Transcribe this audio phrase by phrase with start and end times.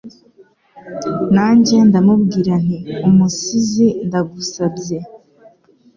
[1.35, 2.77] Nanjye ndamubwira nti
[3.09, 4.97] Umusizi ndagusabye